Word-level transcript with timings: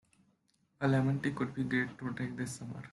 A 0.79 0.87
lemon 0.87 1.19
tea 1.21 1.29
could 1.29 1.53
be 1.53 1.63
great 1.63 1.95
to 1.99 2.09
drink 2.09 2.35
this 2.35 2.53
summer. 2.53 2.89